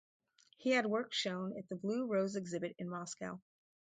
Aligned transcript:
He 0.57 0.71
had 0.71 0.87
works 0.87 1.15
shown 1.15 1.55
at 1.59 1.69
the 1.69 1.75
Blue 1.75 2.07
Rose 2.07 2.35
Exhibit 2.35 2.73
in 2.79 2.89
Moscow. 2.89 3.39